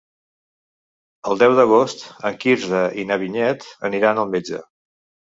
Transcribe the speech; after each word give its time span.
El 1.31 1.35
deu 1.41 1.51
d'agost 1.59 2.01
en 2.29 2.39
Quirze 2.43 2.79
i 3.01 3.05
na 3.09 3.17
Vinyet 3.25 3.67
aniran 3.91 4.23
al 4.23 4.33
metge. 4.37 4.63